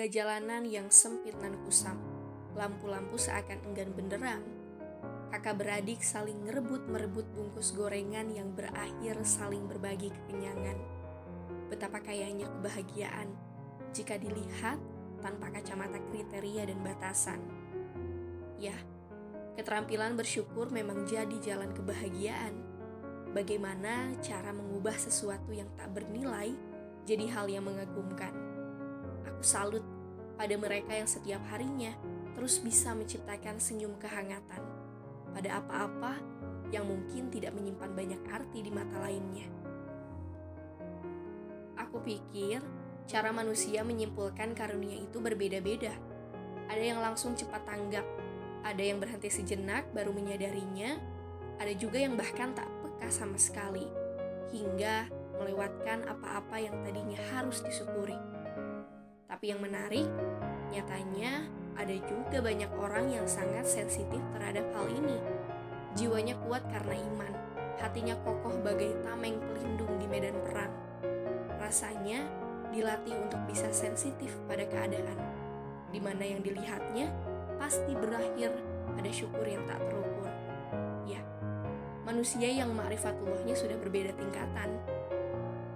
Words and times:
Tangga 0.00 0.16
jalanan 0.16 0.64
yang 0.64 0.88
sempit 0.88 1.36
nan 1.44 1.60
kusam, 1.60 2.00
lampu-lampu 2.56 3.20
seakan 3.20 3.60
enggan 3.68 3.92
benderang. 3.92 4.40
Kakak 5.28 5.60
beradik 5.60 6.00
saling 6.00 6.40
ngerebut 6.40 6.88
merebut 6.88 7.28
bungkus 7.36 7.76
gorengan 7.76 8.32
yang 8.32 8.48
berakhir 8.56 9.20
saling 9.28 9.68
berbagi 9.68 10.08
kekenyangan. 10.08 10.80
Betapa 11.68 12.00
kayanya 12.00 12.48
kebahagiaan 12.48 13.28
jika 13.92 14.16
dilihat 14.16 14.80
tanpa 15.20 15.52
kacamata 15.52 16.00
kriteria 16.08 16.72
dan 16.72 16.80
batasan. 16.80 17.44
Ya, 18.56 18.80
keterampilan 19.60 20.16
bersyukur 20.16 20.72
memang 20.72 21.04
jadi 21.04 21.36
jalan 21.44 21.76
kebahagiaan. 21.76 22.56
Bagaimana 23.36 24.16
cara 24.24 24.48
mengubah 24.48 24.96
sesuatu 24.96 25.52
yang 25.52 25.68
tak 25.76 25.92
bernilai 25.92 26.56
jadi 27.04 27.28
hal 27.36 27.52
yang 27.52 27.68
mengagumkan? 27.68 28.49
Aku 29.26 29.42
salut 29.44 29.84
pada 30.40 30.56
mereka 30.56 30.96
yang 30.96 31.08
setiap 31.08 31.44
harinya 31.52 31.92
terus 32.32 32.56
bisa 32.62 32.96
menciptakan 32.96 33.60
senyum 33.60 34.00
kehangatan 34.00 34.64
pada 35.36 35.60
apa-apa 35.60 36.16
yang 36.70 36.86
mungkin 36.86 37.28
tidak 37.28 37.52
menyimpan 37.52 37.90
banyak 37.92 38.22
arti 38.30 38.58
di 38.64 38.70
mata 38.72 38.96
lainnya. 39.02 39.46
Aku 41.76 42.00
pikir 42.00 42.62
cara 43.10 43.34
manusia 43.34 43.82
menyimpulkan 43.82 44.54
karunia 44.54 44.96
itu 45.02 45.18
berbeda-beda. 45.18 45.92
Ada 46.70 46.82
yang 46.94 47.02
langsung 47.02 47.34
cepat 47.34 47.66
tanggap, 47.66 48.06
ada 48.62 48.82
yang 48.82 49.02
berhenti 49.02 49.26
sejenak 49.26 49.90
baru 49.90 50.14
menyadarinya, 50.14 50.94
ada 51.58 51.74
juga 51.74 51.98
yang 51.98 52.14
bahkan 52.14 52.54
tak 52.54 52.70
peka 52.80 53.10
sama 53.10 53.34
sekali, 53.34 53.90
hingga 54.54 55.10
melewatkan 55.42 56.06
apa-apa 56.06 56.62
yang 56.62 56.78
tadinya 56.86 57.18
harus 57.34 57.58
disyukuri. 57.66 58.14
Tapi 59.40 59.56
yang 59.56 59.64
menarik, 59.64 60.04
nyatanya 60.68 61.48
ada 61.72 61.96
juga 62.04 62.44
banyak 62.44 62.76
orang 62.76 63.08
yang 63.08 63.24
sangat 63.24 63.64
sensitif 63.64 64.20
terhadap 64.36 64.68
hal 64.76 64.84
ini. 64.92 65.16
Jiwanya 65.96 66.36
kuat 66.44 66.60
karena 66.68 67.00
iman, 67.08 67.32
hatinya 67.80 68.20
kokoh 68.20 68.60
bagai 68.60 69.00
tameng 69.00 69.40
pelindung 69.40 69.96
di 69.96 70.04
medan 70.12 70.36
perang. 70.44 70.68
Rasanya 71.56 72.28
dilatih 72.68 73.16
untuk 73.16 73.40
bisa 73.48 73.72
sensitif 73.72 74.28
pada 74.44 74.68
keadaan, 74.68 75.16
di 75.88 76.04
mana 76.04 76.20
yang 76.20 76.44
dilihatnya 76.44 77.08
pasti 77.56 77.96
berakhir 77.96 78.52
pada 78.92 79.08
syukur 79.08 79.48
yang 79.48 79.64
tak 79.64 79.80
terukur. 79.88 80.28
Ya, 81.08 81.24
manusia 82.04 82.44
yang 82.44 82.76
ma'rifatullahnya 82.76 83.56
sudah 83.56 83.80
berbeda 83.80 84.12
tingkatan. 84.20 84.76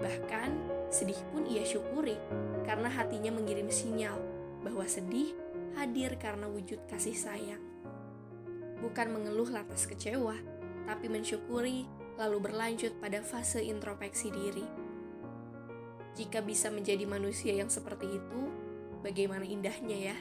Bahkan 0.00 0.79
Sedih 0.90 1.18
pun 1.30 1.46
ia 1.46 1.62
syukuri 1.62 2.18
karena 2.66 2.90
hatinya 2.90 3.30
mengirim 3.30 3.70
sinyal 3.70 4.18
bahwa 4.66 4.84
sedih 4.90 5.32
hadir 5.78 6.18
karena 6.18 6.50
wujud 6.50 6.82
kasih 6.90 7.14
sayang. 7.14 7.62
Bukan 8.82 9.14
mengeluh 9.14 9.46
lantas 9.48 9.86
kecewa, 9.86 10.34
tapi 10.90 11.06
mensyukuri 11.06 11.86
lalu 12.18 12.38
berlanjut 12.42 12.98
pada 12.98 13.22
fase 13.22 13.62
introspeksi 13.62 14.28
diri. 14.34 14.66
Jika 16.18 16.42
bisa 16.42 16.68
menjadi 16.74 17.06
manusia 17.06 17.54
yang 17.54 17.70
seperti 17.70 18.18
itu, 18.18 18.40
bagaimana 19.00 19.46
indahnya 19.46 20.12
ya? 20.12 20.16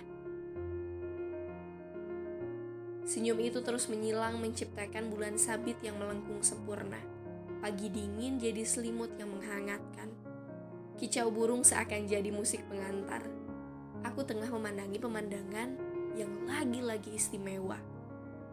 Senyum 3.09 3.42
itu 3.42 3.66
terus 3.66 3.89
menyilang 3.89 4.38
menciptakan 4.38 5.09
bulan 5.09 5.42
sabit 5.42 5.81
yang 5.81 5.98
melengkung 5.98 6.45
sempurna. 6.45 7.02
Pagi 7.58 7.89
dingin 7.89 8.38
jadi 8.38 8.61
selimut 8.61 9.17
yang 9.17 9.33
menghangatkan. 9.33 10.28
Kicau 11.00 11.31
burung 11.31 11.64
seakan 11.64 12.11
jadi 12.11 12.28
musik 12.28 12.59
pengantar. 12.67 13.23
Aku 14.04 14.27
tengah 14.27 14.52
memandangi 14.52 14.99
pemandangan 14.99 15.80
yang 16.11 16.27
lagi-lagi 16.43 17.15
istimewa. 17.15 17.80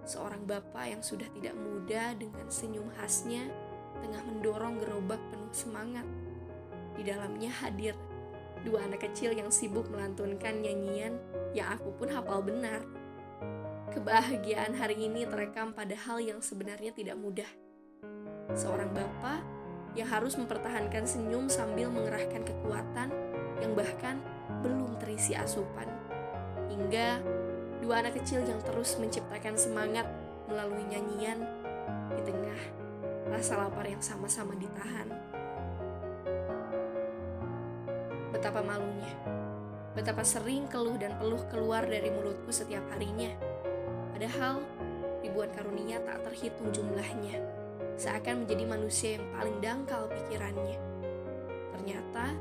Seorang 0.07 0.47
bapak 0.47 0.95
yang 0.95 1.03
sudah 1.03 1.27
tidak 1.35 1.59
muda 1.59 2.15
dengan 2.15 2.47
senyum 2.47 2.87
khasnya 2.95 3.51
tengah 3.99 4.23
mendorong 4.23 4.79
gerobak 4.79 5.19
penuh 5.35 5.51
semangat. 5.51 6.07
Di 6.95 7.03
dalamnya 7.03 7.51
hadir 7.51 7.99
dua 8.63 8.87
anak 8.87 9.11
kecil 9.11 9.35
yang 9.35 9.51
sibuk 9.51 9.91
melantunkan 9.91 10.63
nyanyian 10.63 11.19
yang 11.51 11.75
aku 11.75 11.99
pun 11.99 12.15
hafal 12.15 12.47
benar. 12.47 12.87
Kebahagiaan 13.91 14.79
hari 14.79 15.03
ini 15.03 15.27
terekam 15.27 15.75
pada 15.75 15.99
hal 15.99 16.23
yang 16.23 16.39
sebenarnya 16.39 16.95
tidak 16.95 17.19
mudah. 17.19 17.51
Seorang 18.55 18.95
bapak 18.95 19.56
yang 19.97 20.13
harus 20.13 20.37
mempertahankan 20.37 21.09
senyum 21.09 21.49
sambil 21.49 21.89
mengerahkan 21.89 22.45
kekuatan 22.45 23.09
yang 23.65 23.73
bahkan 23.73 24.21
belum 24.61 25.01
terisi 25.01 25.33
asupan. 25.33 25.89
Hingga 26.69 27.25
dua 27.81 28.05
anak 28.05 28.21
kecil 28.21 28.45
yang 28.45 28.61
terus 28.61 29.01
menciptakan 29.01 29.57
semangat 29.57 30.05
melalui 30.47 30.85
nyanyian 30.85 31.41
di 32.13 32.23
tengah 32.23 32.61
rasa 33.33 33.57
lapar 33.57 33.89
yang 33.89 34.05
sama-sama 34.05 34.53
ditahan. 34.55 35.09
Betapa 38.31 38.61
malunya, 38.61 39.17
betapa 39.97 40.21
sering 40.21 40.69
keluh 40.69 41.01
dan 41.01 41.17
peluh 41.17 41.41
keluar 41.49 41.89
dari 41.89 42.13
mulutku 42.13 42.53
setiap 42.53 42.85
harinya. 42.93 43.33
Padahal 44.13 44.61
ribuan 45.25 45.49
karunia 45.57 46.05
tak 46.05 46.21
terhitung 46.29 46.69
jumlahnya 46.71 47.66
seakan 47.97 48.45
menjadi 48.45 48.65
manusia 48.69 49.11
yang 49.17 49.27
paling 49.33 49.57
dangkal 49.65 50.09
pikirannya. 50.13 50.79
Ternyata, 51.77 52.37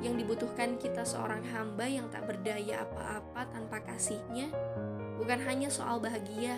yang 0.00 0.16
dibutuhkan 0.16 0.80
kita 0.80 1.04
seorang 1.04 1.44
hamba 1.52 1.84
yang 1.84 2.08
tak 2.08 2.24
berdaya 2.24 2.88
apa-apa 2.88 3.52
tanpa 3.52 3.84
kasihnya 3.84 4.48
bukan 5.20 5.40
hanya 5.44 5.68
soal 5.68 6.00
bahagia, 6.00 6.56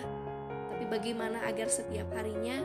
tapi 0.71 0.87
bagaimana 0.87 1.43
agar 1.43 1.67
setiap 1.67 2.07
harinya 2.15 2.63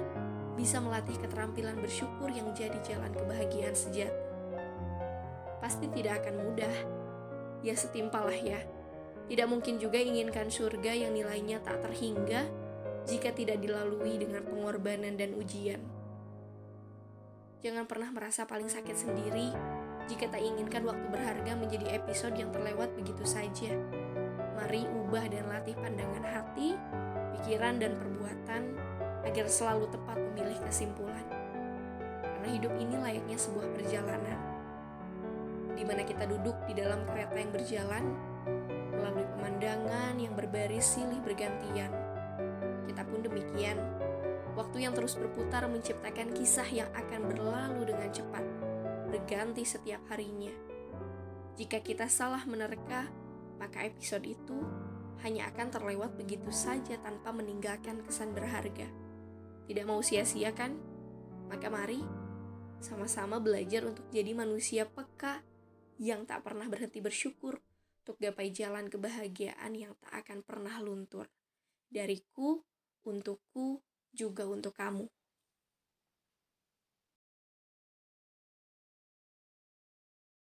bisa 0.55 0.78
melatih 0.78 1.19
keterampilan 1.19 1.78
bersyukur 1.78 2.31
yang 2.31 2.50
jadi 2.55 2.78
jalan 2.87 3.10
kebahagiaan 3.15 3.75
sejati. 3.75 4.27
Pasti 5.59 5.91
tidak 5.91 6.22
akan 6.22 6.34
mudah, 6.39 6.77
ya 7.66 7.75
setimpalah 7.75 8.34
ya. 8.34 8.62
Tidak 9.27 9.47
mungkin 9.50 9.77
juga 9.83 9.99
inginkan 9.99 10.49
surga 10.49 10.95
yang 10.95 11.12
nilainya 11.12 11.59
tak 11.60 11.83
terhingga 11.83 12.47
jika 13.09 13.33
tidak 13.33 13.65
dilalui 13.65 14.21
dengan 14.21 14.45
pengorbanan 14.45 15.17
dan 15.17 15.33
ujian. 15.33 15.81
Jangan 17.65 17.89
pernah 17.89 18.13
merasa 18.13 18.45
paling 18.45 18.69
sakit 18.69 18.95
sendiri 18.95 19.51
jika 20.07 20.29
tak 20.29 20.45
inginkan 20.45 20.85
waktu 20.85 21.09
berharga 21.09 21.57
menjadi 21.57 21.97
episode 21.97 22.37
yang 22.37 22.53
terlewat 22.53 22.93
begitu 22.95 23.25
saja. 23.25 23.73
Mari 24.55 24.85
ubah 24.85 25.25
dan 25.33 25.49
latih 25.49 25.75
pandangan 25.75 26.23
hati, 26.23 26.77
pikiran, 27.35 27.81
dan 27.81 27.97
perbuatan 27.97 28.63
agar 29.25 29.47
selalu 29.49 29.89
tepat 29.89 30.17
memilih 30.21 30.61
kesimpulan. 30.69 31.25
Karena 32.21 32.49
hidup 32.55 32.73
ini 32.77 32.95
layaknya 32.95 33.39
sebuah 33.41 33.69
perjalanan, 33.75 34.39
di 35.75 35.83
mana 35.83 36.05
kita 36.05 36.29
duduk 36.29 36.55
di 36.69 36.77
dalam 36.77 37.03
kereta 37.09 37.37
yang 37.41 37.53
berjalan 37.53 38.05
melalui 38.95 39.27
pemandangan 39.37 40.15
yang 40.19 40.35
berbaris 40.35 40.99
silih 40.99 41.21
bergantian 41.23 42.08
kita 42.88 43.04
pun 43.04 43.21
demikian. 43.21 43.76
Waktu 44.56 44.88
yang 44.88 44.97
terus 44.97 45.15
berputar 45.21 45.69
menciptakan 45.69 46.32
kisah 46.32 46.66
yang 46.72 46.88
akan 46.97 47.28
berlalu 47.28 47.93
dengan 47.93 48.09
cepat, 48.09 48.44
berganti 49.12 49.62
setiap 49.62 50.00
harinya. 50.09 50.50
Jika 51.60 51.84
kita 51.84 52.09
salah 52.09 52.43
menerka, 52.48 53.06
maka 53.60 53.84
episode 53.84 54.25
itu 54.25 54.59
hanya 55.27 55.50
akan 55.50 55.69
terlewat 55.75 56.15
begitu 56.15 56.48
saja 56.54 56.97
tanpa 57.03 57.34
meninggalkan 57.34 58.03
kesan 58.06 58.32
berharga. 58.32 58.87
Tidak 59.66 59.84
mau 59.84 60.00
sia-sia 60.00 60.54
kan? 60.54 60.78
Maka 61.51 61.68
mari 61.68 62.01
sama-sama 62.78 63.42
belajar 63.42 63.83
untuk 63.83 64.07
jadi 64.15 64.33
manusia 64.33 64.86
peka 64.86 65.42
yang 65.98 66.22
tak 66.24 66.47
pernah 66.47 66.71
berhenti 66.71 67.03
bersyukur 67.03 67.59
untuk 68.07 68.16
gapai 68.22 68.54
jalan 68.54 68.86
kebahagiaan 68.86 69.74
yang 69.74 69.92
tak 69.98 70.24
akan 70.24 70.47
pernah 70.47 70.78
luntur. 70.78 71.27
Dariku, 71.91 72.63
untukku, 73.09 73.81
juga 74.13 74.45
untuk 74.45 74.77
kamu. 74.77 75.09